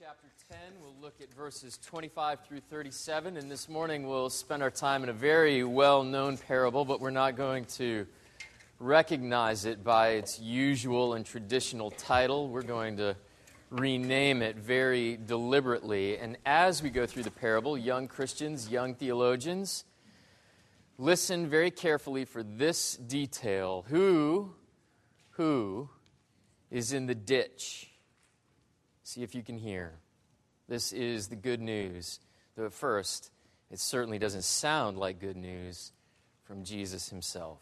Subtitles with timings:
[0.00, 0.58] chapter 10.
[0.80, 3.36] We'll look at verses 25 through 37.
[3.36, 7.10] And this morning we'll spend our time in a very well known parable, but we're
[7.10, 8.06] not going to
[8.78, 12.48] recognize it by its usual and traditional title.
[12.48, 13.16] We're going to
[13.70, 16.16] rename it very deliberately.
[16.16, 19.84] And as we go through the parable, young Christians, young theologians,
[20.96, 23.84] listen very carefully for this detail.
[23.88, 24.54] Who,
[25.30, 25.88] who
[26.70, 27.90] is in the ditch?
[29.08, 29.94] See if you can hear.
[30.68, 32.20] This is the good news,
[32.56, 33.30] though at first
[33.70, 35.92] it certainly doesn't sound like good news
[36.44, 37.58] from Jesus himself.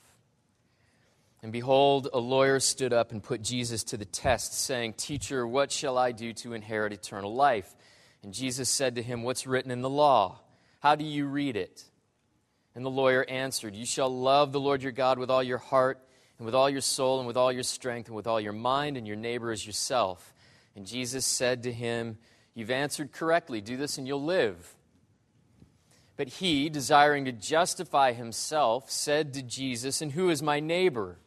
[1.44, 5.70] And behold, a lawyer stood up and put Jesus to the test, saying, Teacher, what
[5.70, 7.76] shall I do to inherit eternal life?
[8.24, 10.40] And Jesus said to him, What's written in the law?
[10.80, 11.84] How do you read it?
[12.74, 16.02] And the lawyer answered, You shall love the Lord your God with all your heart,
[16.38, 18.96] and with all your soul, and with all your strength, and with all your mind,
[18.96, 20.32] and your neighbor as yourself.
[20.76, 22.18] And Jesus said to him,
[22.54, 23.60] You've answered correctly.
[23.60, 24.74] Do this and you'll live.
[26.16, 31.18] But he, desiring to justify himself, said to Jesus, And who is my neighbor?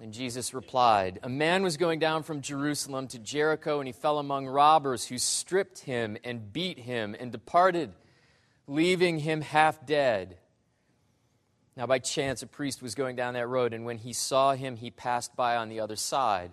[0.00, 4.18] And Jesus replied, A man was going down from Jerusalem to Jericho, and he fell
[4.18, 7.92] among robbers who stripped him and beat him and departed,
[8.66, 10.38] leaving him half dead.
[11.76, 14.76] Now, by chance, a priest was going down that road, and when he saw him,
[14.76, 16.50] he passed by on the other side.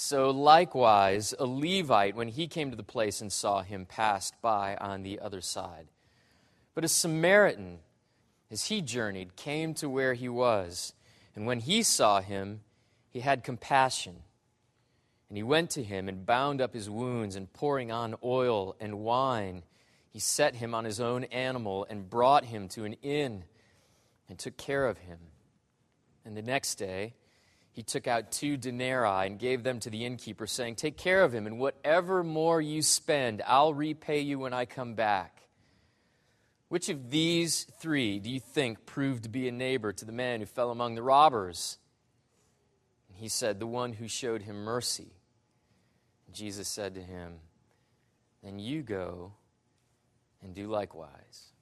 [0.00, 4.76] So likewise, a Levite, when he came to the place and saw him, passed by
[4.76, 5.88] on the other side.
[6.72, 7.80] But a Samaritan,
[8.48, 10.92] as he journeyed, came to where he was.
[11.34, 12.60] And when he saw him,
[13.10, 14.22] he had compassion.
[15.28, 19.00] And he went to him and bound up his wounds, and pouring on oil and
[19.00, 19.64] wine,
[20.10, 23.42] he set him on his own animal and brought him to an inn
[24.28, 25.18] and took care of him.
[26.24, 27.14] And the next day,
[27.78, 31.32] he took out two denarii and gave them to the innkeeper, saying, Take care of
[31.32, 35.44] him, and whatever more you spend, I'll repay you when I come back.
[36.66, 40.40] Which of these three do you think proved to be a neighbor to the man
[40.40, 41.78] who fell among the robbers?
[43.08, 45.12] And he said, The one who showed him mercy.
[46.26, 47.34] And Jesus said to him,
[48.42, 49.34] Then you go
[50.42, 51.52] and do likewise.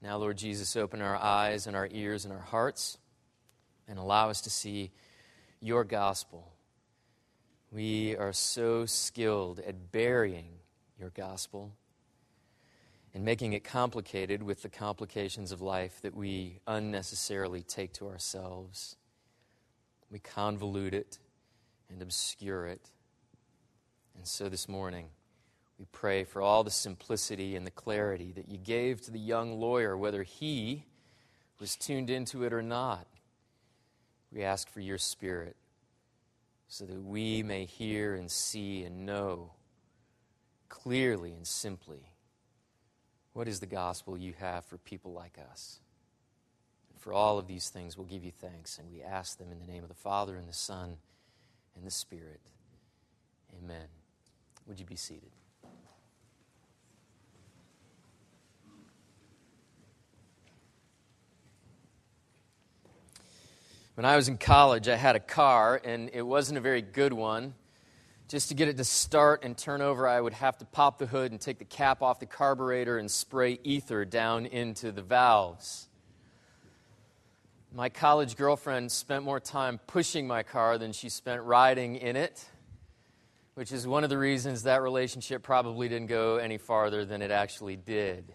[0.00, 2.96] Now, Lord Jesus, open our eyes and our ears and our hearts
[3.88, 4.90] and allow us to see
[5.60, 6.52] your gospel.
[7.72, 10.52] We are so skilled at burying
[10.98, 11.72] your gospel
[13.14, 18.96] and making it complicated with the complications of life that we unnecessarily take to ourselves.
[20.10, 21.18] We convolute it
[21.90, 22.90] and obscure it.
[24.16, 25.06] And so this morning,
[25.78, 29.60] we pray for all the simplicity and the clarity that you gave to the young
[29.60, 30.84] lawyer, whether he
[31.58, 33.06] was tuned into it or not.
[34.32, 35.56] We ask for your Spirit
[36.68, 39.52] so that we may hear and see and know
[40.68, 42.10] clearly and simply
[43.32, 45.80] what is the gospel you have for people like us.
[46.90, 49.58] And for all of these things, we'll give you thanks, and we ask them in
[49.58, 50.96] the name of the Father, and the Son,
[51.76, 52.40] and the Spirit.
[53.62, 53.86] Amen.
[54.66, 55.30] Would you be seated?
[63.96, 67.14] When I was in college, I had a car, and it wasn't a very good
[67.14, 67.54] one.
[68.28, 71.06] Just to get it to start and turn over, I would have to pop the
[71.06, 75.88] hood and take the cap off the carburetor and spray ether down into the valves.
[77.72, 82.44] My college girlfriend spent more time pushing my car than she spent riding in it,
[83.54, 87.30] which is one of the reasons that relationship probably didn't go any farther than it
[87.30, 88.34] actually did.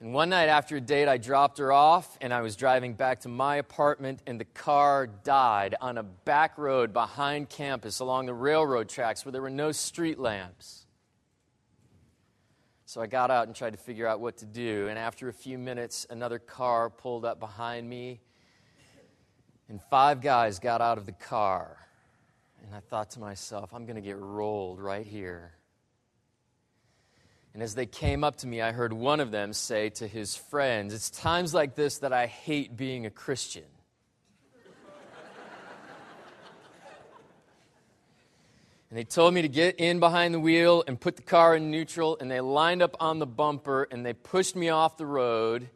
[0.00, 3.20] And one night after a date, I dropped her off and I was driving back
[3.20, 8.34] to my apartment, and the car died on a back road behind campus along the
[8.34, 10.86] railroad tracks where there were no street lamps.
[12.86, 14.86] So I got out and tried to figure out what to do.
[14.88, 18.20] And after a few minutes, another car pulled up behind me,
[19.68, 21.76] and five guys got out of the car.
[22.64, 25.57] And I thought to myself, I'm going to get rolled right here.
[27.54, 30.36] And as they came up to me, I heard one of them say to his
[30.36, 33.64] friends, It's times like this that I hate being a Christian.
[38.90, 41.70] and they told me to get in behind the wheel and put the car in
[41.70, 45.68] neutral, and they lined up on the bumper and they pushed me off the road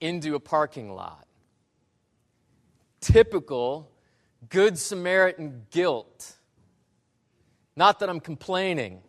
[0.00, 1.26] into a parking lot.
[3.00, 3.90] Typical
[4.48, 6.36] Good Samaritan guilt.
[7.76, 9.02] Not that I'm complaining.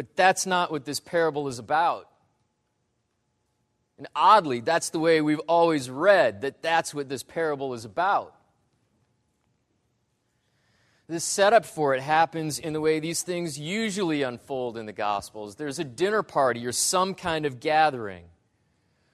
[0.00, 2.08] But that's not what this parable is about.
[3.98, 8.34] And oddly, that's the way we've always read that that's what this parable is about.
[11.06, 15.56] The setup for it happens in the way these things usually unfold in the Gospels.
[15.56, 18.24] There's a dinner party or some kind of gathering,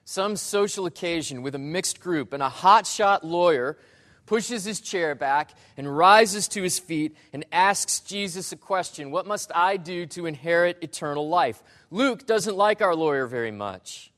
[0.05, 3.77] some social occasion with a mixed group, and a hotshot lawyer
[4.27, 9.27] pushes his chair back and rises to his feet and asks Jesus a question What
[9.27, 11.63] must I do to inherit eternal life?
[11.91, 14.13] Luke doesn't like our lawyer very much.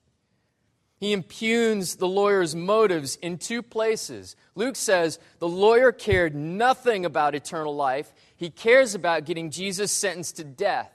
[0.99, 4.35] He impugns the lawyer's motives in two places.
[4.57, 10.37] Luke says the lawyer cared nothing about eternal life, he cares about getting Jesus sentenced
[10.37, 10.93] to death.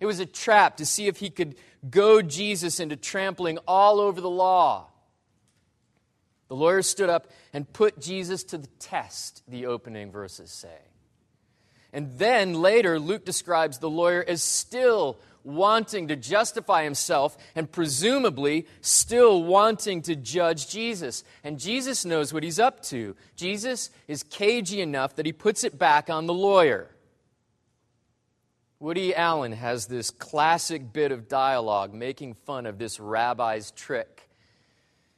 [0.00, 1.54] It was a trap to see if he could
[1.88, 4.88] goad Jesus into trampling all over the law.
[6.48, 10.78] The lawyer stood up and put Jesus to the test, the opening verses say.
[11.92, 18.66] And then later, Luke describes the lawyer as still wanting to justify himself and presumably
[18.80, 21.24] still wanting to judge Jesus.
[21.44, 23.16] And Jesus knows what he's up to.
[23.36, 26.90] Jesus is cagey enough that he puts it back on the lawyer.
[28.78, 34.25] Woody Allen has this classic bit of dialogue making fun of this rabbi's trick.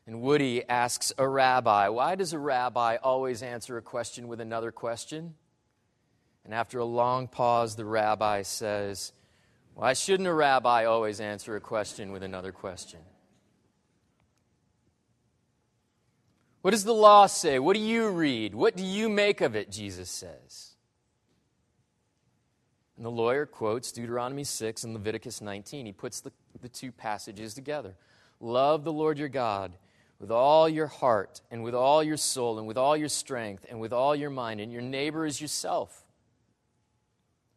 [0.08, 4.72] And Woody asks a rabbi, Why does a rabbi always answer a question with another
[4.72, 5.34] question?
[6.46, 9.12] And after a long pause, the rabbi says,
[9.74, 13.00] why shouldn't a rabbi always answer a question with another question?
[16.62, 17.58] What does the law say?
[17.58, 18.54] What do you read?
[18.54, 19.70] What do you make of it?
[19.70, 20.70] Jesus says.
[22.96, 25.84] And the lawyer quotes Deuteronomy 6 and Leviticus 19.
[25.86, 27.94] He puts the, the two passages together.
[28.40, 29.74] Love the Lord your God
[30.20, 33.80] with all your heart, and with all your soul, and with all your strength, and
[33.80, 36.04] with all your mind, and your neighbor is yourself.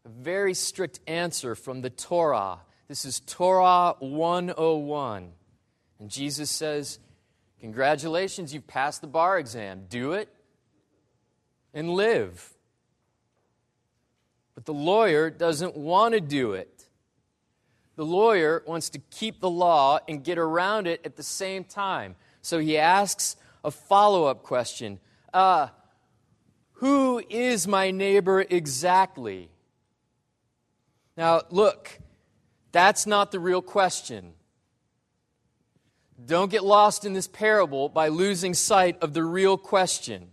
[0.05, 2.59] A very strict answer from the Torah.
[2.87, 5.31] This is Torah 101.
[5.99, 6.99] And Jesus says,
[7.59, 9.85] Congratulations, you've passed the bar exam.
[9.87, 10.29] Do it
[11.73, 12.53] and live.
[14.55, 16.87] But the lawyer doesn't want to do it.
[17.95, 22.15] The lawyer wants to keep the law and get around it at the same time.
[22.41, 24.99] So he asks a follow up question
[25.33, 25.67] uh,
[26.73, 29.49] Who is my neighbor exactly?
[31.17, 31.99] Now, look,
[32.71, 34.33] that's not the real question.
[36.25, 40.29] Don't get lost in this parable by losing sight of the real question.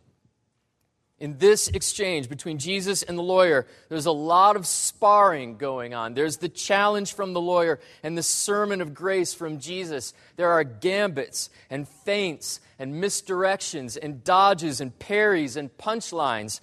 [1.20, 6.14] In this exchange between Jesus and the lawyer, there's a lot of sparring going on.
[6.14, 10.14] There's the challenge from the lawyer and the sermon of grace from Jesus.
[10.36, 16.60] There are gambits and feints and misdirections and dodges and parries and punchlines.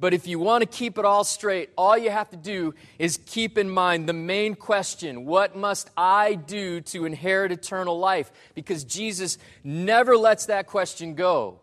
[0.00, 3.18] But if you want to keep it all straight, all you have to do is
[3.26, 8.32] keep in mind the main question what must I do to inherit eternal life?
[8.54, 11.60] Because Jesus never lets that question go.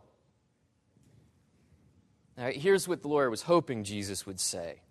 [2.38, 4.82] Here's what the lawyer was hoping Jesus would say.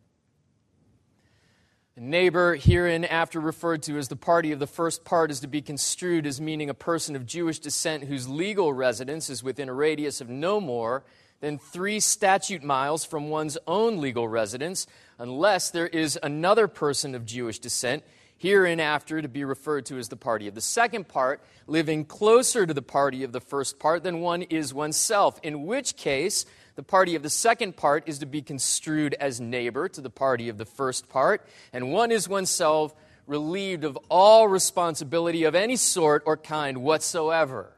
[1.97, 5.47] A neighbor, herein after referred to as the party of the first part, is to
[5.47, 9.75] be construed as meaning a person of Jewish descent whose legal residence is within a
[9.75, 11.05] radius of no more
[11.41, 14.87] than three statute miles from one's own legal residence,
[15.19, 18.03] unless there is another person of Jewish descent,
[18.45, 22.75] hereinafter to be referred to as the party of the second part, living closer to
[22.75, 26.45] the party of the first part than one is oneself, in which case
[26.77, 30.49] the party of the second part is to be construed as neighbor to the party
[30.49, 32.95] of the first part, and one is oneself
[33.27, 37.73] relieved of all responsibility of any sort or kind whatsoever.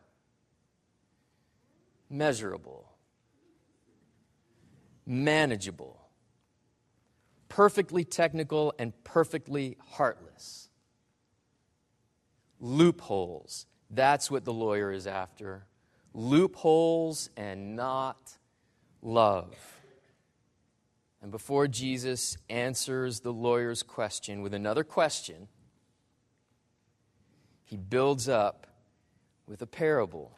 [2.11, 2.87] Measurable
[5.06, 5.96] manageable,
[7.56, 10.68] perfectly technical, and perfectly heartless.
[12.60, 13.64] Loopholes.
[13.88, 15.64] That's what the lawyer is after.
[16.12, 18.36] Loopholes and not
[19.00, 19.56] love.
[21.22, 25.48] And before Jesus answers the lawyer's question with another question,
[27.64, 28.66] he builds up
[29.46, 30.30] with a parable.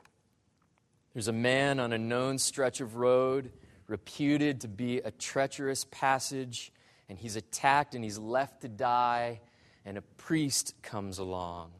[1.14, 3.50] There's a man on a known stretch of road
[3.88, 6.70] reputed to be a treacherous passage,
[7.08, 9.40] and he's attacked and he's left to die,
[9.84, 11.70] and a priest comes along.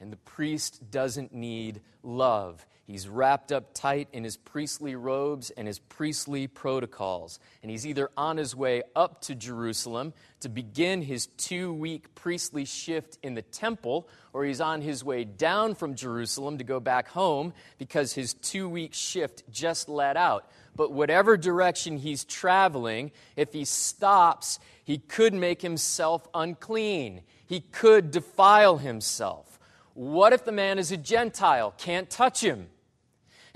[0.00, 2.64] And the priest doesn't need love.
[2.88, 7.38] He's wrapped up tight in his priestly robes and his priestly protocols.
[7.62, 12.64] And he's either on his way up to Jerusalem to begin his two week priestly
[12.64, 17.08] shift in the temple, or he's on his way down from Jerusalem to go back
[17.08, 20.50] home because his two week shift just let out.
[20.74, 27.20] But whatever direction he's traveling, if he stops, he could make himself unclean.
[27.44, 29.58] He could defile himself.
[29.92, 31.74] What if the man is a Gentile?
[31.76, 32.68] Can't touch him.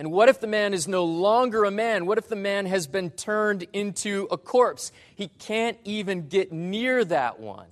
[0.02, 2.06] And what if the man is no longer a man?
[2.06, 4.90] What if the man has been turned into a corpse?
[5.14, 7.68] He can't even get near that one.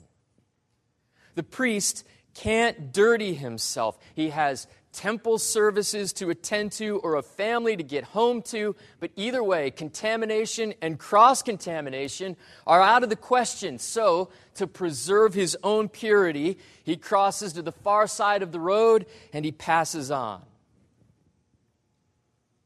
[1.35, 3.99] The priest can't dirty himself.
[4.15, 9.11] He has temple services to attend to or a family to get home to, but
[9.17, 13.77] either way, contamination and cross contamination are out of the question.
[13.81, 19.07] So, to preserve his own purity, he crosses to the far side of the road
[19.33, 20.43] and he passes on.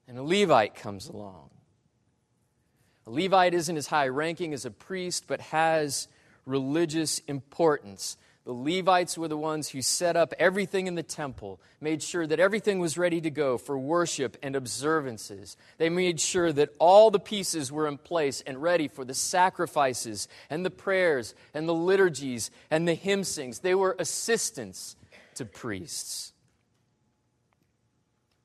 [0.07, 1.51] And a Levite comes along.
[3.07, 6.09] A Levite isn't as high ranking as a priest, but has
[6.47, 8.17] religious importance.
[8.45, 12.39] The Levites were the ones who set up everything in the temple, made sure that
[12.39, 15.57] everything was ready to go for worship and observances.
[15.79, 20.29] They made sure that all the pieces were in place and ready for the sacrifices
[20.51, 23.61] and the prayers and the liturgies and the hymn sings.
[23.61, 24.97] They were assistants
[25.37, 26.35] to priests.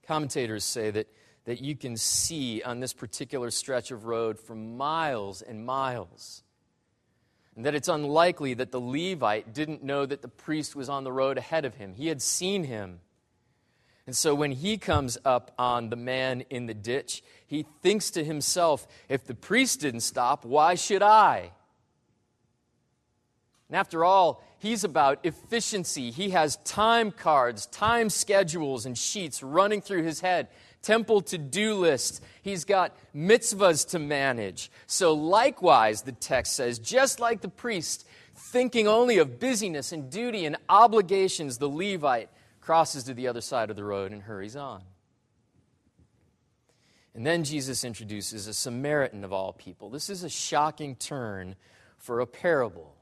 [0.07, 1.07] Commentators say that,
[1.50, 6.44] that you can see on this particular stretch of road for miles and miles
[7.56, 11.12] and that it's unlikely that the Levite didn't know that the priest was on the
[11.12, 11.96] road ahead of him.
[11.96, 13.00] He had seen him.
[14.06, 18.24] And so when he comes up on the man in the ditch, he thinks to
[18.24, 21.51] himself, if the priest didn't stop, why should I?
[23.70, 26.12] And after all, he's about efficiency.
[26.12, 30.48] He has time cards, time schedules, and sheets running through his head
[30.81, 32.24] temple to do list.
[32.41, 34.71] He's got mitzvahs to manage.
[34.88, 40.45] So, likewise, the text says, just like the priest, thinking only of busyness and duty
[40.45, 42.29] and obligations, the Levite
[42.62, 44.83] crosses to the other side of the road and hurries on.
[47.15, 49.89] And then Jesus introduces a Samaritan of all people.
[49.89, 51.55] This is a shocking turn
[51.98, 52.95] for a parable.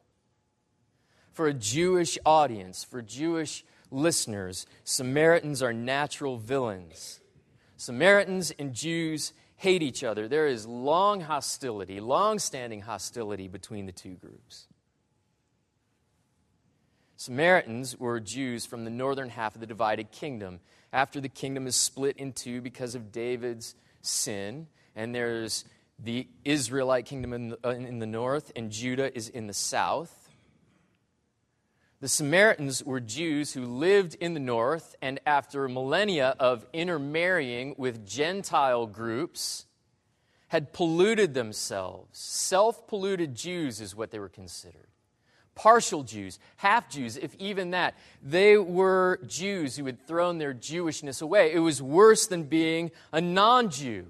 [1.33, 7.19] For a Jewish audience, for Jewish listeners, Samaritans are natural villains.
[7.77, 10.27] Samaritans and Jews hate each other.
[10.27, 14.67] There is long hostility, long standing hostility between the two groups.
[17.15, 20.59] Samaritans were Jews from the northern half of the divided kingdom.
[20.93, 25.65] After the kingdom is split in two because of David's sin, and there's
[25.99, 30.26] the Israelite kingdom in the, in the north, and Judah is in the south.
[31.99, 38.05] The Samaritans were Jews who lived in the north, and after millennia of intermarrying with
[38.05, 39.65] Gentile groups,
[40.49, 42.19] had polluted themselves.
[42.19, 44.87] Self polluted Jews is what they were considered.
[45.55, 47.95] Partial Jews, half Jews, if even that.
[48.21, 51.51] They were Jews who had thrown their Jewishness away.
[51.51, 54.05] It was worse than being a non Jew.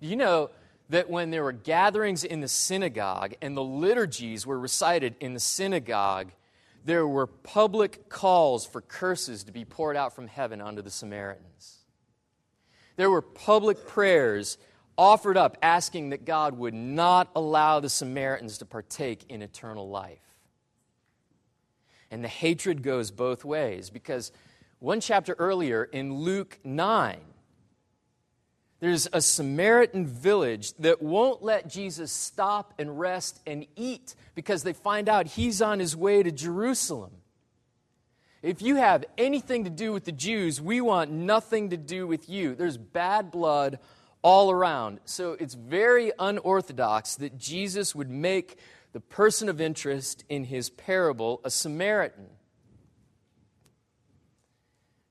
[0.00, 0.50] You know,
[0.90, 5.40] that when there were gatherings in the synagogue and the liturgies were recited in the
[5.40, 6.32] synagogue,
[6.84, 11.78] there were public calls for curses to be poured out from heaven onto the Samaritans.
[12.96, 14.58] There were public prayers
[14.96, 20.18] offered up asking that God would not allow the Samaritans to partake in eternal life.
[22.10, 24.32] And the hatred goes both ways because
[24.80, 27.18] one chapter earlier in Luke 9,
[28.80, 34.72] there's a Samaritan village that won't let Jesus stop and rest and eat because they
[34.72, 37.10] find out he's on his way to Jerusalem.
[38.40, 42.28] If you have anything to do with the Jews, we want nothing to do with
[42.28, 42.54] you.
[42.54, 43.80] There's bad blood
[44.22, 45.00] all around.
[45.06, 48.58] So it's very unorthodox that Jesus would make
[48.92, 52.26] the person of interest in his parable a Samaritan.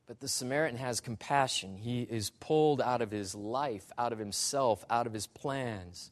[0.07, 1.75] But the Samaritan has compassion.
[1.75, 6.11] He is pulled out of his life, out of himself, out of his plans,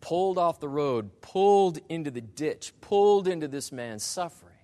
[0.00, 4.54] pulled off the road, pulled into the ditch, pulled into this man's suffering.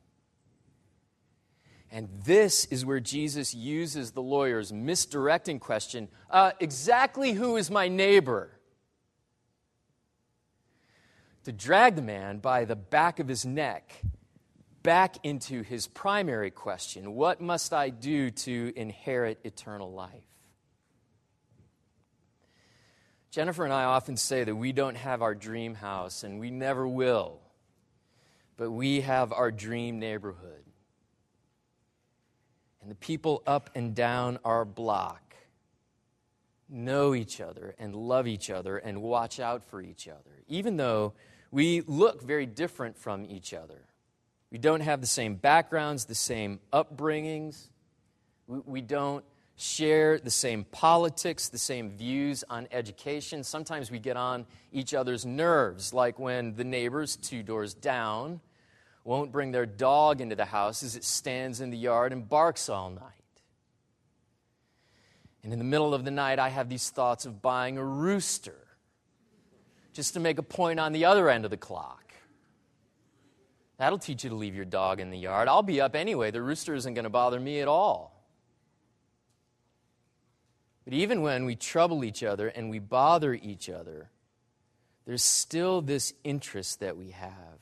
[1.92, 7.86] And this is where Jesus uses the lawyer's misdirecting question uh, exactly who is my
[7.86, 8.50] neighbor?
[11.44, 14.02] To drag the man by the back of his neck
[14.84, 20.22] back into his primary question What must I do to inherit eternal life?
[23.32, 26.86] Jennifer and I often say that we don't have our dream house, and we never
[26.86, 27.40] will,
[28.56, 30.62] but we have our dream neighborhood.
[32.80, 35.34] And the people up and down our block
[36.68, 41.14] know each other and love each other and watch out for each other, even though
[41.50, 43.86] we look very different from each other.
[44.54, 47.60] We don't have the same backgrounds, the same upbringings.
[48.46, 49.24] We, don't
[49.56, 53.42] share the same politics, the same views on education.
[53.42, 58.40] Sometimes we get on each other's nerves, like when the neighbors two doors down
[59.02, 62.68] won't bring their dog into the house as it stands in the yard and barks
[62.68, 63.02] all night.
[65.42, 68.68] And in the middle of the night, I have these thoughts of buying a rooster
[69.92, 72.03] just to make a point on the other end of the clock.
[73.76, 75.48] That'll teach you to leave your dog in the yard.
[75.48, 76.30] I'll be up anyway.
[76.30, 78.14] The rooster isn't going to bother me at all.
[80.84, 84.10] But even when we trouble each other and we bother each other,
[85.06, 87.58] there's still this interest that we have.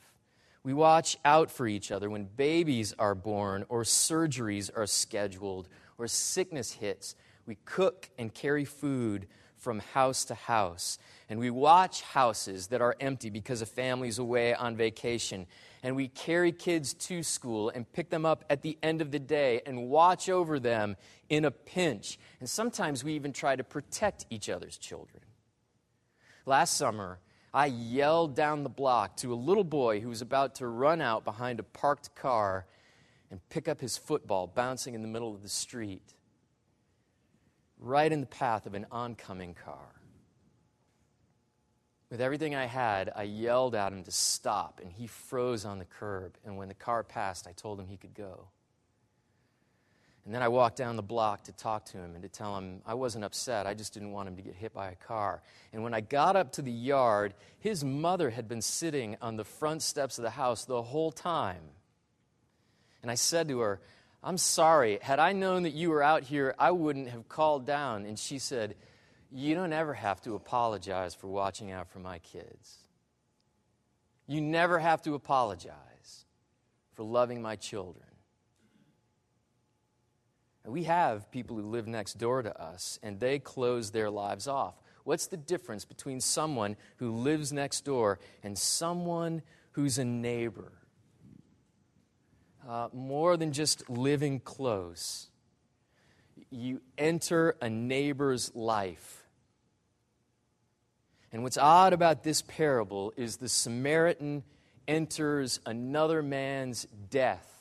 [0.63, 5.67] We watch out for each other when babies are born or surgeries are scheduled
[5.97, 7.15] or sickness hits.
[7.45, 9.27] We cook and carry food
[9.57, 10.97] from house to house.
[11.33, 15.47] And we watch houses that are empty because a family's away on vacation.
[15.81, 19.17] And we carry kids to school and pick them up at the end of the
[19.17, 20.95] day and watch over them
[21.29, 22.19] in a pinch.
[22.39, 25.23] And sometimes we even try to protect each other's children.
[26.45, 27.17] Last summer,
[27.51, 31.25] I yelled down the block to a little boy who was about to run out
[31.25, 32.67] behind a parked car
[33.31, 36.13] and pick up his football bouncing in the middle of the street,
[37.79, 40.02] right in the path of an oncoming car.
[42.13, 45.85] With everything I had, I yelled at him to stop, and he froze on the
[45.85, 46.37] curb.
[46.45, 48.49] And when the car passed, I told him he could go.
[50.23, 52.83] And then I walked down the block to talk to him and to tell him
[52.85, 53.65] I wasn't upset.
[53.65, 55.41] I just didn't want him to get hit by a car.
[55.73, 59.43] And when I got up to the yard, his mother had been sitting on the
[59.43, 61.63] front steps of the house the whole time.
[63.01, 63.81] And I said to her,
[64.23, 64.99] I'm sorry.
[65.01, 68.05] Had I known that you were out here, I wouldn't have called down.
[68.05, 68.75] And she said,
[69.35, 72.77] You don't ever have to apologize for watching out for my kids.
[74.27, 76.25] You never have to apologize
[76.93, 78.05] for loving my children.
[80.65, 84.75] We have people who live next door to us, and they close their lives off.
[85.03, 90.71] What's the difference between someone who lives next door and someone who's a neighbor?
[92.65, 95.27] Uh, more than just living close,
[96.49, 99.22] you enter a neighbor's life.
[101.33, 104.43] And what's odd about this parable is the Samaritan
[104.87, 107.53] enters another man's death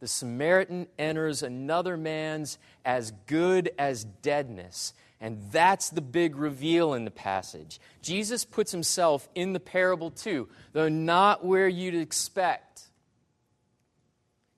[0.00, 4.94] the Samaritan enters another man's as good as deadness.
[5.20, 7.80] And that's the big reveal in the passage.
[8.02, 12.82] Jesus puts himself in the parable too, though not where you'd expect.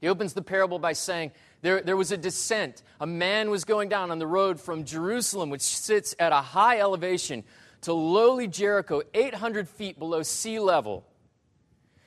[0.03, 2.83] He opens the parable by saying, there, there was a descent.
[3.01, 6.81] A man was going down on the road from Jerusalem, which sits at a high
[6.81, 7.45] elevation,
[7.83, 11.05] to lowly Jericho, 800 feet below sea level.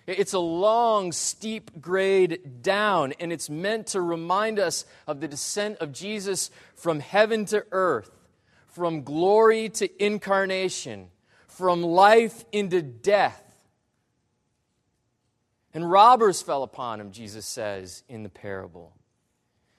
[0.06, 5.78] It's a long, steep grade down, and it's meant to remind us of the descent
[5.80, 8.12] of Jesus from heaven to earth,
[8.68, 11.08] from glory to incarnation,
[11.48, 13.40] from life into death.
[15.74, 18.94] And robbers fell upon him, Jesus says in the parable.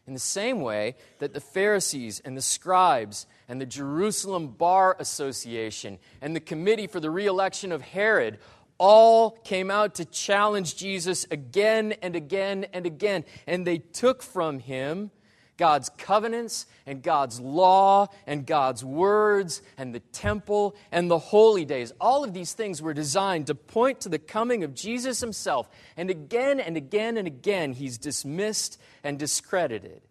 [0.06, 5.98] In the same way that the Pharisees and the scribes and the Jerusalem Bar Association
[6.20, 8.38] and the committee for the re election of Herod
[8.78, 13.24] all came out to challenge Jesus again and again and again.
[13.46, 15.10] And they took from him
[15.56, 21.92] God's covenants and God's law and God's words and the temple and the holy days.
[22.00, 25.68] All of these things were designed to point to the coming of Jesus himself.
[25.96, 30.02] And again and again and again, he's dismissed and discredited.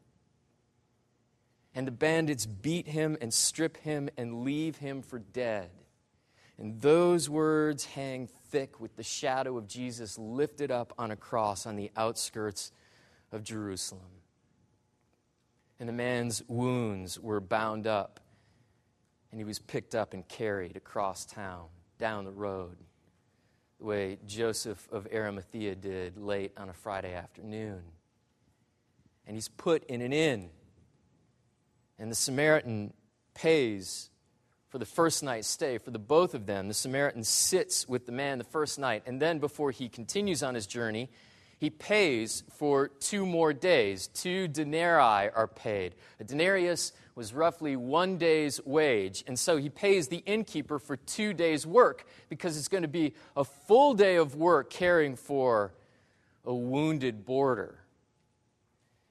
[1.75, 5.69] And the bandits beat him and strip him and leave him for dead.
[6.57, 11.65] And those words hang thick with the shadow of Jesus lifted up on a cross
[11.65, 12.71] on the outskirts
[13.31, 14.01] of Jerusalem.
[15.79, 18.19] And the man's wounds were bound up,
[19.31, 21.65] and he was picked up and carried across town,
[21.97, 22.77] down the road,
[23.79, 27.81] the way Joseph of Arimathea did late on a Friday afternoon.
[29.25, 30.51] And he's put in an inn,
[31.99, 32.93] and the Samaritan
[33.33, 34.09] pays
[34.69, 36.67] for the first night's stay for the both of them.
[36.67, 40.55] The Samaritan sits with the man the first night, and then before he continues on
[40.55, 41.09] his journey,
[41.59, 44.07] he pays for two more days.
[44.07, 45.95] Two denarii are paid.
[46.19, 51.33] A denarius was roughly one day's wage, and so he pays the innkeeper for two
[51.33, 55.73] days' work because it's going to be a full day of work caring for
[56.43, 57.82] a wounded boarder.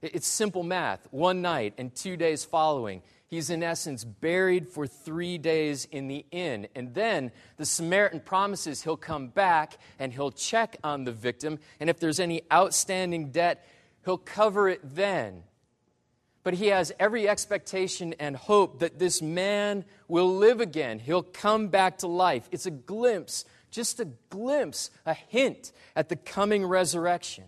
[0.02, 1.06] It's simple math.
[1.10, 6.26] One night and two days following, He's, in essence, buried for three days in the
[6.32, 6.68] inn.
[6.74, 11.58] And then the Samaritan promises he'll come back and he'll check on the victim.
[11.80, 13.66] And if there's any outstanding debt,
[14.04, 15.44] he'll cover it then.
[16.42, 20.98] But he has every expectation and hope that this man will live again.
[20.98, 22.50] He'll come back to life.
[22.52, 27.44] It's a glimpse, just a glimpse, a hint at the coming resurrection.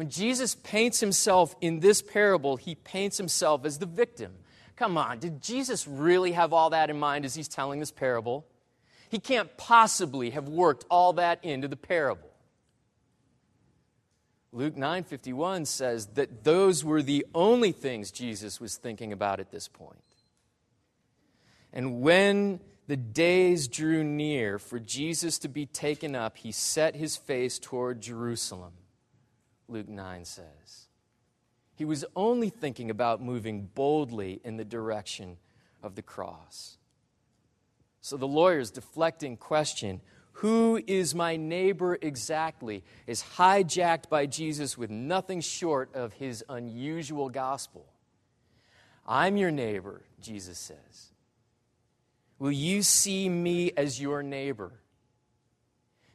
[0.00, 4.32] When Jesus paints himself in this parable, he paints himself as the victim,
[4.74, 8.46] Come on, did Jesus really have all that in mind as he's telling this parable?
[9.10, 12.30] He can't possibly have worked all that into the parable.
[14.52, 19.68] Luke 9:51 says that those were the only things Jesus was thinking about at this
[19.68, 20.16] point.
[21.74, 27.18] And when the days drew near for Jesus to be taken up, he set his
[27.18, 28.72] face toward Jerusalem.
[29.70, 30.88] Luke 9 says.
[31.74, 35.38] He was only thinking about moving boldly in the direction
[35.82, 36.76] of the cross.
[38.02, 40.00] So the lawyer's deflecting question
[40.40, 42.82] who is my neighbor exactly?
[43.06, 47.84] is hijacked by Jesus with nothing short of his unusual gospel.
[49.06, 51.12] I'm your neighbor, Jesus says.
[52.38, 54.72] Will you see me as your neighbor?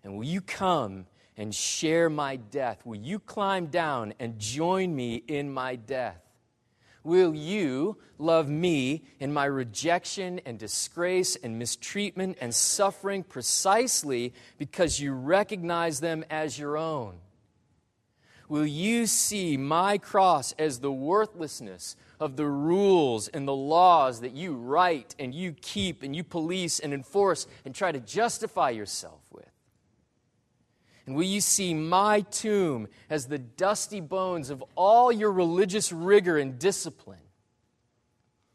[0.03, 1.05] And will you come
[1.37, 2.85] and share my death?
[2.85, 6.21] Will you climb down and join me in my death?
[7.03, 14.99] Will you love me in my rejection and disgrace and mistreatment and suffering precisely because
[14.99, 17.17] you recognize them as your own?
[18.47, 24.33] Will you see my cross as the worthlessness of the rules and the laws that
[24.33, 29.21] you write and you keep and you police and enforce and try to justify yourself
[29.31, 29.54] with?
[31.05, 36.37] And will you see my tomb as the dusty bones of all your religious rigor
[36.37, 37.19] and discipline?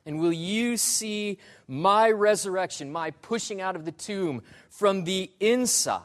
[0.05, 6.03] And will you see my resurrection, my pushing out of the tomb from the inside?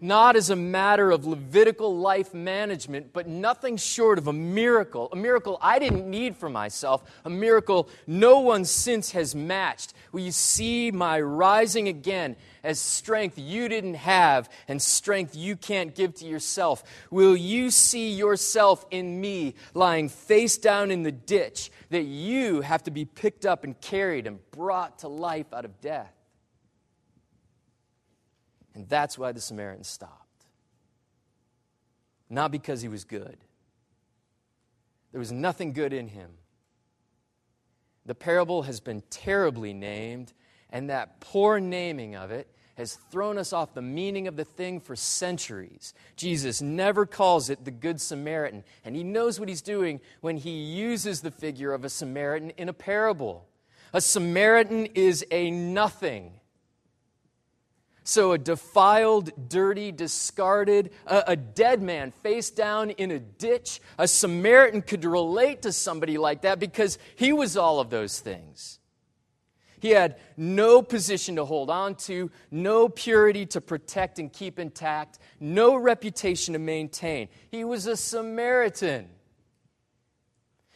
[0.00, 5.08] Not as a matter of Levitical life management, but nothing short of a miracle.
[5.12, 9.94] A miracle I didn't need for myself, a miracle no one since has matched.
[10.12, 15.94] Will you see my rising again as strength you didn't have and strength you can't
[15.94, 16.82] give to yourself?
[17.10, 22.82] Will you see yourself in me lying face down in the ditch that you have
[22.82, 26.15] to be picked up and carried and brought to life out of death?
[28.76, 30.44] And that's why the Samaritan stopped.
[32.28, 33.38] Not because he was good,
[35.12, 36.30] there was nothing good in him.
[38.04, 40.34] The parable has been terribly named,
[40.70, 44.78] and that poor naming of it has thrown us off the meaning of the thing
[44.78, 45.94] for centuries.
[46.14, 50.50] Jesus never calls it the Good Samaritan, and he knows what he's doing when he
[50.50, 53.48] uses the figure of a Samaritan in a parable.
[53.94, 56.40] A Samaritan is a nothing.
[58.08, 64.06] So, a defiled, dirty, discarded, a, a, dead man face down in a ditch, a
[64.06, 68.78] Samaritan could relate to somebody like that because he was all of those things.
[69.80, 75.18] He had no position to hold on to, no purity to protect and keep intact,
[75.40, 77.26] no reputation to maintain.
[77.50, 79.08] He was a Samaritan.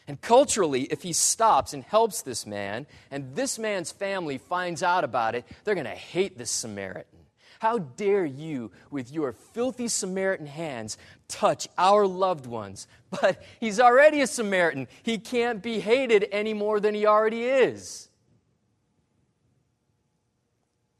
[0.09, 5.05] And culturally, if he stops and helps this man, and this man's family finds out
[5.05, 7.20] about it, they're going to hate this Samaritan.
[7.61, 10.96] How dare you, with your filthy Samaritan hands,
[11.29, 12.87] touch our loved ones?
[13.20, 14.88] But he's already a Samaritan.
[15.03, 18.09] He can't be hated any more than he already is.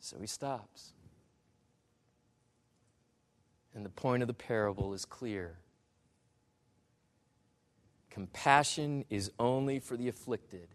[0.01, 0.93] So he stops.
[3.75, 5.57] And the point of the parable is clear
[8.11, 10.69] compassion is only for the afflicted,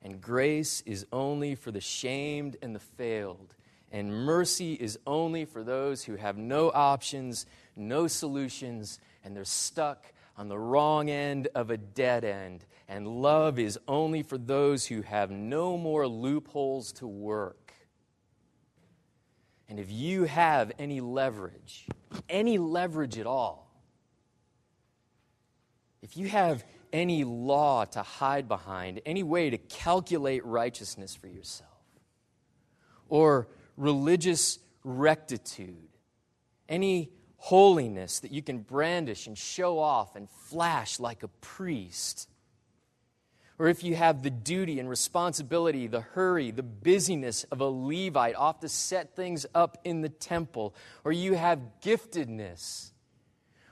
[0.00, 3.54] and grace is only for the shamed and the failed,
[3.92, 7.46] and mercy is only for those who have no options,
[7.76, 12.64] no solutions, and they're stuck on the wrong end of a dead end.
[12.88, 17.72] And love is only for those who have no more loopholes to work.
[19.68, 21.86] And if you have any leverage,
[22.28, 23.66] any leverage at all,
[26.02, 31.70] if you have any law to hide behind, any way to calculate righteousness for yourself,
[33.08, 35.88] or religious rectitude,
[36.68, 42.28] any holiness that you can brandish and show off and flash like a priest.
[43.58, 48.34] Or if you have the duty and responsibility, the hurry, the busyness of a Levite
[48.34, 52.90] off to set things up in the temple, or you have giftedness,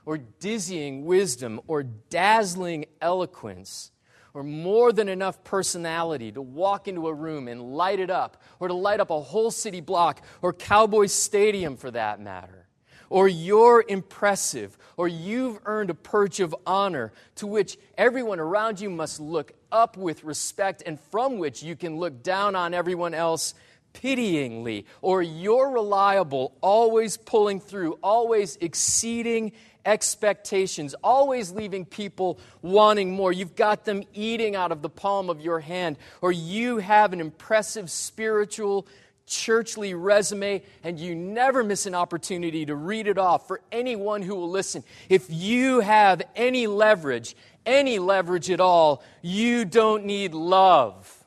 [0.05, 3.91] or dizzying wisdom, or dazzling eloquence,
[4.35, 8.67] or more than enough personality to walk into a room and light it up, or
[8.67, 12.67] to light up a whole city block, or Cowboy Stadium for that matter.
[13.09, 18.89] Or you're impressive, or you've earned a perch of honor to which everyone around you
[18.89, 23.53] must look up with respect and from which you can look down on everyone else
[23.93, 29.53] pityingly, or you're reliable, always pulling through, always exceeding
[29.85, 33.31] expectations, always leaving people wanting more.
[33.31, 37.21] You've got them eating out of the palm of your hand, or you have an
[37.21, 38.87] impressive spiritual,
[39.25, 44.35] churchly resume, and you never miss an opportunity to read it off for anyone who
[44.35, 44.83] will listen.
[45.09, 51.23] If you have any leverage, any leverage at all, you don't need love.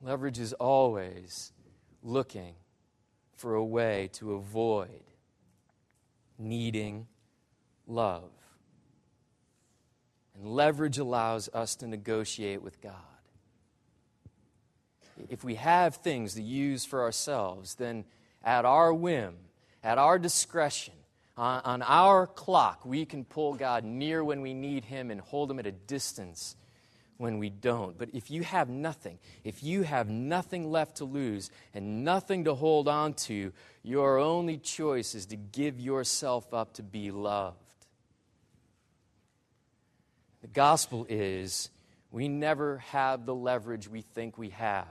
[0.00, 1.52] Leverage is always
[2.02, 2.54] looking
[3.44, 5.02] for a way to avoid
[6.38, 7.06] needing
[7.86, 8.30] love.
[10.34, 12.94] And leverage allows us to negotiate with God.
[15.28, 18.06] If we have things to use for ourselves, then
[18.42, 19.34] at our whim,
[19.82, 20.94] at our discretion,
[21.36, 25.50] on, on our clock, we can pull God near when we need Him and hold
[25.50, 26.56] Him at a distance
[27.16, 27.96] when we don't.
[27.96, 32.54] But if you have nothing, if you have nothing left to lose and nothing to
[32.54, 37.58] hold on to, your only choice is to give yourself up to be loved.
[40.42, 41.70] The gospel is
[42.10, 44.86] we never have the leverage we think we have.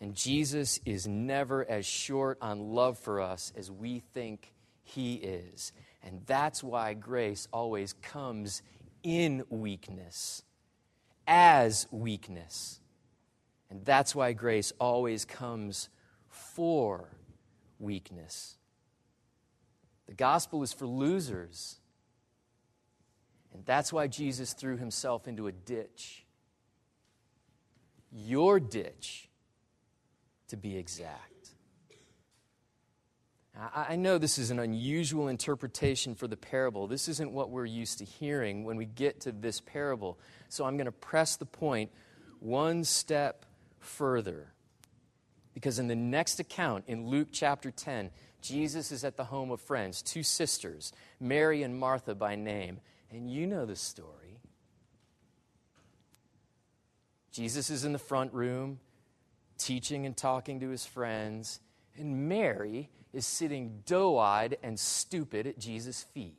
[0.00, 5.72] And Jesus is never as short on love for us as we think he is.
[6.02, 8.62] And that's why grace always comes
[9.04, 10.42] in weakness
[11.26, 12.80] as weakness.
[13.70, 15.88] And that's why grace always comes
[16.28, 17.08] for
[17.78, 18.56] weakness.
[20.06, 21.80] The gospel is for losers.
[23.54, 26.26] And that's why Jesus threw himself into a ditch.
[28.10, 29.28] Your ditch,
[30.48, 31.31] to be exact.
[33.74, 36.86] I know this is an unusual interpretation for the parable.
[36.86, 40.18] This isn't what we're used to hearing when we get to this parable.
[40.48, 41.90] So I'm going to press the point
[42.40, 43.46] one step
[43.78, 44.52] further.
[45.54, 49.60] Because in the next account, in Luke chapter 10, Jesus is at the home of
[49.60, 52.80] friends, two sisters, Mary and Martha by name.
[53.10, 54.40] And you know the story.
[57.30, 58.80] Jesus is in the front room,
[59.58, 61.60] teaching and talking to his friends,
[61.96, 66.36] and Mary is sitting doe eyed and stupid at Jesus' feet.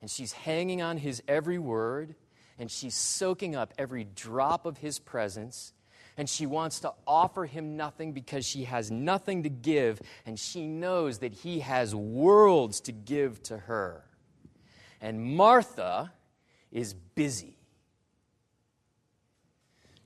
[0.00, 2.14] And she's hanging on his every word,
[2.58, 5.72] and she's soaking up every drop of his presence.
[6.16, 10.66] And she wants to offer him nothing because she has nothing to give, and she
[10.66, 14.04] knows that he has worlds to give to her.
[15.00, 16.12] And Martha
[16.72, 17.57] is busy.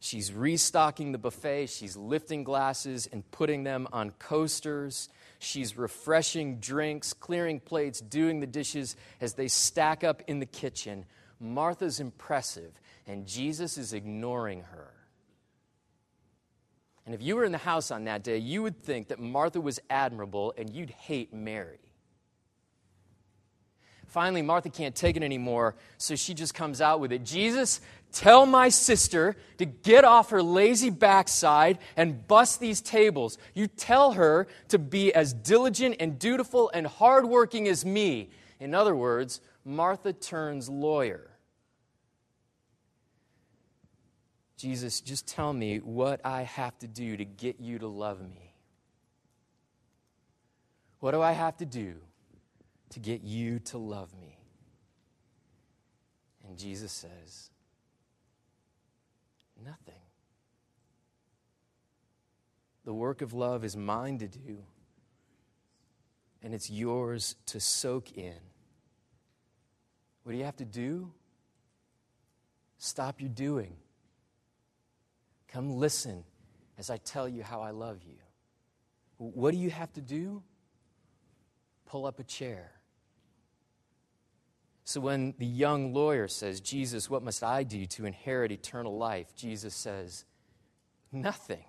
[0.02, 1.68] She's restocking the buffet.
[1.68, 5.08] She's lifting glasses and putting them on coasters.
[5.38, 11.04] She's refreshing drinks, clearing plates, doing the dishes as they stack up in the kitchen.
[11.38, 12.72] Martha's impressive,
[13.06, 14.92] and Jesus is ignoring her.
[17.06, 19.60] And if you were in the house on that day, you would think that Martha
[19.60, 21.91] was admirable and you'd hate Mary.
[24.12, 27.80] Finally, Martha can't take it anymore, so she just comes out with it Jesus,
[28.12, 33.38] tell my sister to get off her lazy backside and bust these tables.
[33.54, 38.28] You tell her to be as diligent and dutiful and hardworking as me.
[38.60, 41.30] In other words, Martha turns lawyer.
[44.58, 48.52] Jesus, just tell me what I have to do to get you to love me.
[51.00, 51.94] What do I have to do
[52.92, 54.38] to get you to love me.
[56.46, 57.50] And Jesus says,
[59.64, 59.94] Nothing.
[62.84, 64.58] The work of love is mine to do,
[66.42, 68.40] and it's yours to soak in.
[70.24, 71.12] What do you have to do?
[72.78, 73.76] Stop your doing.
[75.46, 76.24] Come listen
[76.76, 78.16] as I tell you how I love you.
[79.18, 80.42] What do you have to do?
[81.86, 82.72] Pull up a chair.
[84.84, 89.34] So when the young lawyer says, Jesus, what must I do to inherit eternal life?
[89.36, 90.24] Jesus says,
[91.12, 91.64] Nothing.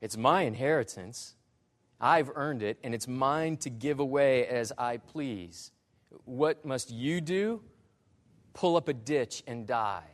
[0.00, 1.34] It's my inheritance.
[2.00, 5.72] I've earned it, and it's mine to give away as I please.
[6.24, 7.62] What must you do?
[8.54, 10.08] Pull up a ditch and die.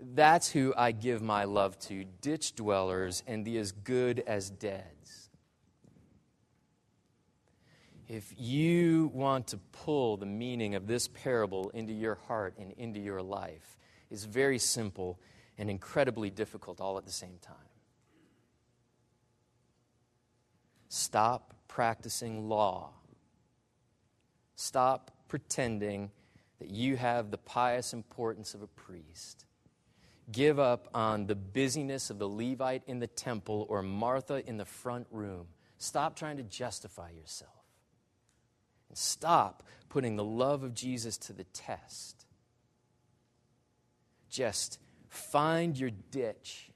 [0.00, 5.17] That's who I give my love to ditch dwellers and the as good as deads.
[8.08, 13.00] If you want to pull the meaning of this parable into your heart and into
[13.00, 13.76] your life,
[14.10, 15.20] it's very simple
[15.58, 17.54] and incredibly difficult all at the same time.
[20.88, 22.90] Stop practicing law.
[24.56, 26.10] Stop pretending
[26.60, 29.44] that you have the pious importance of a priest.
[30.30, 34.64] give up on the busyness of the Levite in the temple or Martha in the
[34.64, 35.46] front room.
[35.78, 37.52] Stop trying to justify yourself.
[38.96, 42.26] Stop putting the love of Jesus to the test.
[44.28, 46.70] Just find your ditch,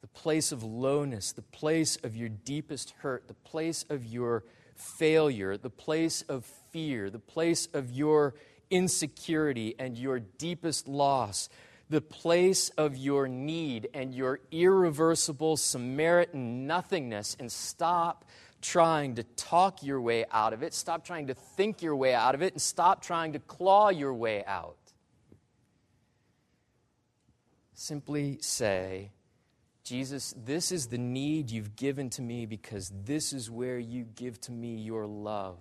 [0.00, 5.56] the place of lowness, the place of your deepest hurt, the place of your failure,
[5.56, 8.34] the place of fear, the place of your
[8.70, 11.48] insecurity and your deepest loss,
[11.88, 18.24] the place of your need and your irreversible Samaritan nothingness, and stop
[18.62, 20.72] trying to talk your way out of it.
[20.72, 24.14] Stop trying to think your way out of it, and stop trying to claw your
[24.14, 24.76] way out.
[27.74, 29.10] Simply say,
[29.84, 34.40] Jesus, this is the need you've given to me because this is where you give
[34.42, 35.58] to me your love.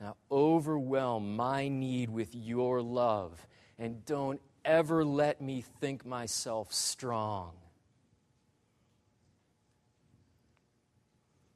[0.00, 3.46] Now, overwhelm my need with your love,
[3.78, 7.52] and don't ever let me think myself strong.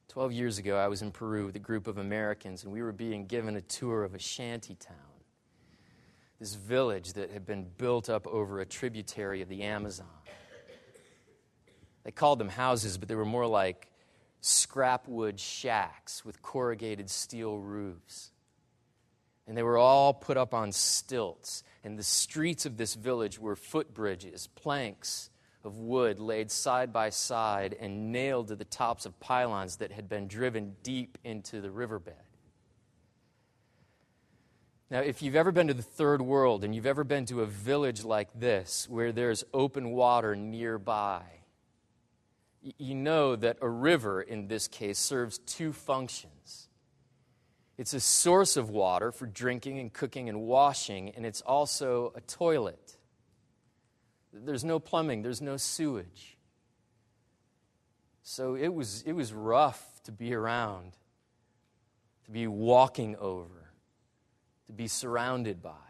[0.07, 2.91] Twelve years ago, I was in Peru with a group of Americans, and we were
[2.91, 4.95] being given a tour of a shanty town.
[6.39, 10.07] This village that had been built up over a tributary of the Amazon.
[12.03, 13.89] They called them houses, but they were more like
[14.39, 18.31] scrap wood shacks with corrugated steel roofs
[19.47, 21.63] and they were all put up on stilts.
[21.83, 25.29] And the streets of this village were footbridges, planks
[25.63, 30.07] of wood laid side by side and nailed to the tops of pylons that had
[30.07, 32.13] been driven deep into the riverbed.
[34.89, 37.45] Now, if you've ever been to the third world and you've ever been to a
[37.45, 41.23] village like this where there's open water nearby,
[42.77, 46.69] you know that a river in this case serves two functions.
[47.77, 52.21] It's a source of water for drinking and cooking and washing, and it's also a
[52.21, 52.96] toilet.
[54.33, 56.37] There's no plumbing, there's no sewage.
[58.23, 60.97] So it was, it was rough to be around,
[62.25, 63.71] to be walking over,
[64.65, 65.86] to be surrounded by.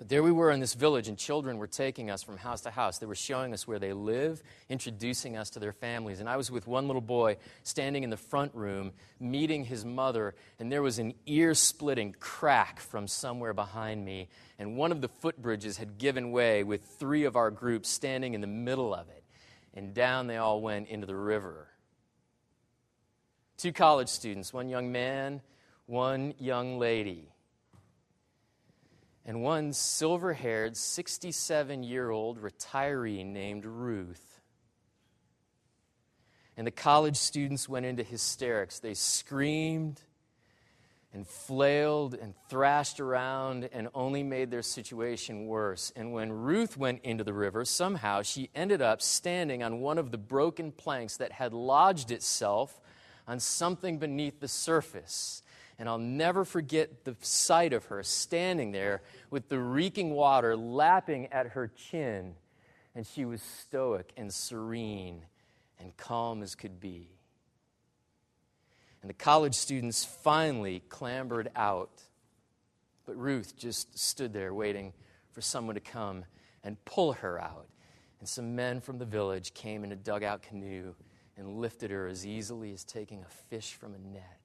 [0.00, 2.70] But there we were in this village, and children were taking us from house to
[2.70, 2.96] house.
[2.96, 6.20] They were showing us where they live, introducing us to their families.
[6.20, 10.34] And I was with one little boy standing in the front room, meeting his mother,
[10.58, 14.28] and there was an ear splitting crack from somewhere behind me.
[14.58, 18.40] And one of the footbridges had given way with three of our groups standing in
[18.40, 19.22] the middle of it.
[19.74, 21.68] And down they all went into the river.
[23.58, 25.42] Two college students, one young man,
[25.84, 27.28] one young lady
[29.30, 34.40] and one silver haired, 67 year old retiree named Ruth.
[36.56, 38.80] And the college students went into hysterics.
[38.80, 40.00] They screamed
[41.14, 45.92] and flailed and thrashed around and only made their situation worse.
[45.94, 50.10] And when Ruth went into the river, somehow she ended up standing on one of
[50.10, 52.80] the broken planks that had lodged itself
[53.28, 55.44] on something beneath the surface.
[55.80, 61.28] And I'll never forget the sight of her standing there with the reeking water lapping
[61.28, 62.34] at her chin.
[62.94, 65.22] And she was stoic and serene
[65.78, 67.08] and calm as could be.
[69.00, 72.02] And the college students finally clambered out.
[73.06, 74.92] But Ruth just stood there waiting
[75.32, 76.26] for someone to come
[76.62, 77.68] and pull her out.
[78.18, 80.94] And some men from the village came in a dugout canoe
[81.38, 84.39] and lifted her as easily as taking a fish from a net.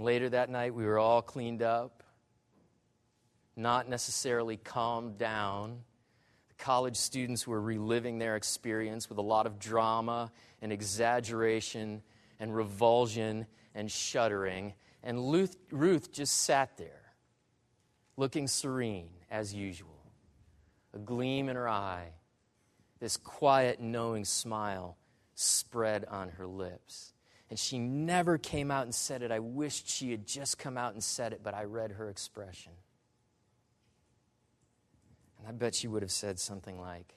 [0.00, 2.02] Later that night, we were all cleaned up,
[3.54, 5.80] not necessarily calmed down.
[6.48, 10.32] The college students were reliving their experience with a lot of drama
[10.62, 12.00] and exaggeration
[12.38, 14.72] and revulsion and shuddering.
[15.02, 17.12] And Ruth, Ruth just sat there,
[18.16, 20.02] looking serene as usual,
[20.94, 22.08] a gleam in her eye,
[23.00, 24.96] this quiet, knowing smile
[25.34, 27.12] spread on her lips.
[27.50, 29.32] And she never came out and said it.
[29.32, 32.72] I wished she had just come out and said it, but I read her expression.
[35.38, 37.16] And I bet she would have said something like,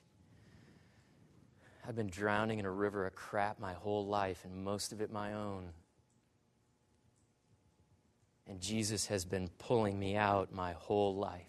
[1.87, 5.11] I've been drowning in a river of crap my whole life, and most of it
[5.11, 5.69] my own.
[8.47, 11.45] And Jesus has been pulling me out my whole life.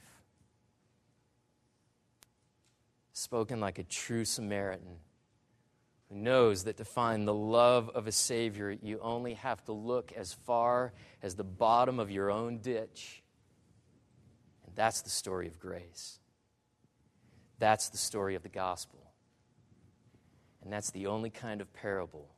[3.13, 4.99] Spoken like a true Samaritan
[6.09, 10.13] who knows that to find the love of a Savior, you only have to look
[10.13, 10.93] as far
[11.23, 13.23] as the bottom of your own ditch.
[14.67, 16.19] And that's the story of grace.
[17.59, 19.01] That's the story of the gospel.
[20.63, 22.29] And that's the only kind of parable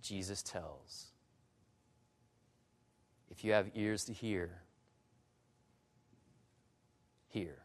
[0.00, 1.12] Jesus tells.
[3.30, 4.62] If you have ears to hear,
[7.28, 7.62] hear.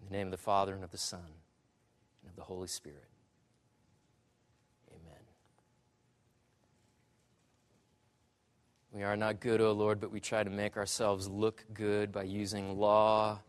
[0.00, 1.41] In the name of the Father, and of the Son,
[2.32, 3.04] of the Holy Spirit.
[4.90, 5.20] Amen.
[8.90, 12.22] We are not good, O Lord, but we try to make ourselves look good by
[12.22, 13.40] using law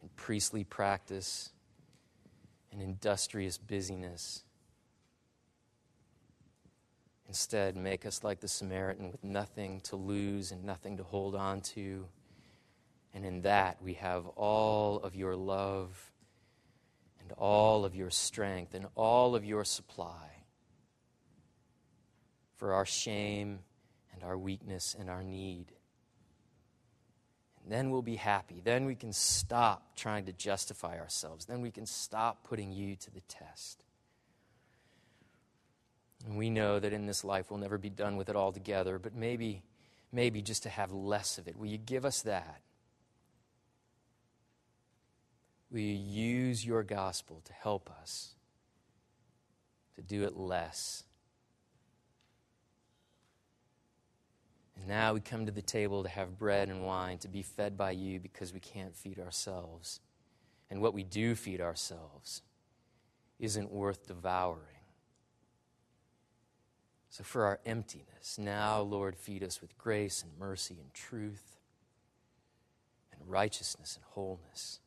[0.00, 1.50] and priestly practice
[2.72, 4.44] and industrious busyness.
[7.28, 11.60] Instead, make us like the Samaritan with nothing to lose and nothing to hold on
[11.60, 12.06] to.
[13.12, 16.09] And in that, we have all of your love
[17.30, 20.44] and all of your strength and all of your supply
[22.56, 23.60] for our shame
[24.12, 25.66] and our weakness and our need.
[27.62, 28.60] And then we'll be happy.
[28.64, 31.44] Then we can stop trying to justify ourselves.
[31.44, 33.84] Then we can stop putting you to the test.
[36.26, 39.14] And we know that in this life we'll never be done with it altogether, but
[39.14, 39.62] maybe,
[40.10, 41.56] maybe just to have less of it.
[41.56, 42.60] Will you give us that?
[45.70, 48.34] Will you use your gospel to help us
[49.94, 51.04] to do it less?
[54.76, 57.76] And now we come to the table to have bread and wine, to be fed
[57.76, 60.00] by you because we can't feed ourselves.
[60.70, 62.42] And what we do feed ourselves
[63.38, 64.64] isn't worth devouring.
[67.10, 71.58] So, for our emptiness, now, Lord, feed us with grace and mercy and truth
[73.12, 74.78] and righteousness and wholeness.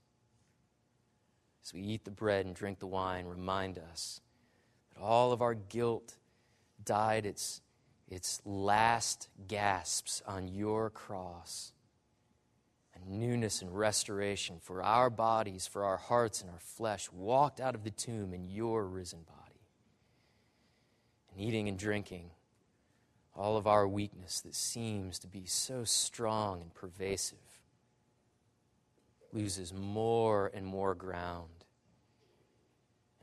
[1.64, 4.20] As we eat the bread and drink the wine, remind us
[4.94, 6.16] that all of our guilt
[6.84, 7.62] died its,
[8.10, 11.72] its last gasps on your cross.
[12.94, 17.76] And newness and restoration for our bodies, for our hearts and our flesh walked out
[17.76, 19.44] of the tomb in your risen body
[21.32, 22.30] and eating and drinking,
[23.36, 27.40] all of our weakness that seems to be so strong and pervasive
[29.32, 31.50] loses more and more ground,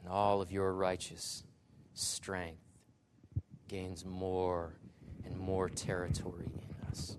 [0.00, 1.44] and all of your righteous
[1.94, 2.62] strength
[3.68, 4.74] gains more
[5.24, 7.16] and more territory in us.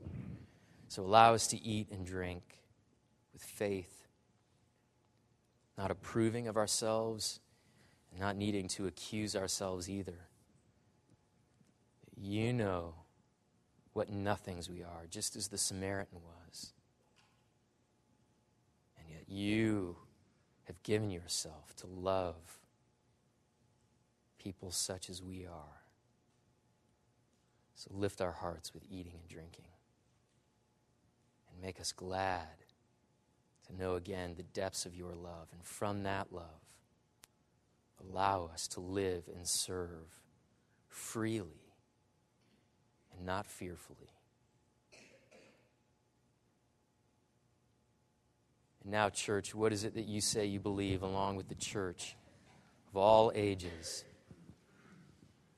[0.88, 2.44] So allow us to eat and drink
[3.32, 4.08] with faith,
[5.78, 7.40] not approving of ourselves,
[8.12, 10.28] and not needing to accuse ourselves either
[12.22, 12.94] you know
[13.94, 16.74] what nothings we are, just as the Samaritan was.
[18.98, 19.98] And yet you
[20.66, 22.60] have given yourself to love
[24.42, 25.82] people such as we are.
[27.76, 29.66] So lift our hearts with eating and drinking
[31.52, 32.48] and make us glad
[33.68, 35.48] to know again the depths of your love.
[35.52, 36.46] And from that love,
[38.00, 40.08] allow us to live and serve
[40.88, 41.74] freely
[43.16, 44.10] and not fearfully.
[48.84, 52.16] And now, church, what is it that you say you believe along with the church
[52.89, 54.04] of all ages?